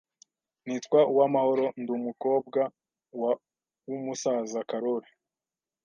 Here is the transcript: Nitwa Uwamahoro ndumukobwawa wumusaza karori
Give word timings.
Nitwa 0.67 0.99
Uwamahoro 1.13 1.65
ndumukobwawa 1.81 3.31
wumusaza 3.87 4.59
karori 4.69 5.09